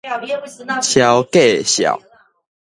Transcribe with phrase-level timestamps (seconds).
[0.81, 0.81] 撨
[1.25, 2.01] 價數